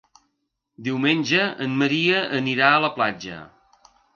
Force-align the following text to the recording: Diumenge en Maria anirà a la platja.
Diumenge 0.87 1.45
en 1.67 1.77
Maria 1.83 2.25
anirà 2.41 2.71
a 2.71 2.81
la 2.89 2.93
platja. 2.99 3.39